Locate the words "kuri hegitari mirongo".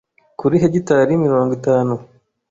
0.39-1.51